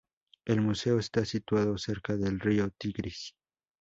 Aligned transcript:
El 0.45 0.61
museo 0.61 0.97
está 0.97 1.25
situado 1.25 1.77
cerca 1.77 2.17
del 2.17 2.39
río 2.39 2.71
Tigris. 2.75 3.35